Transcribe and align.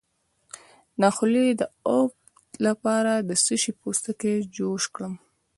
د 1.01 1.03
خولې 1.15 1.45
د 1.59 1.61
افت 1.99 2.15
لپاره 2.65 3.13
د 3.27 3.29
څه 3.43 3.53
شي 3.61 3.71
پوستکی 3.79 4.35
جوش 4.55 4.83
کړم؟ 4.95 5.13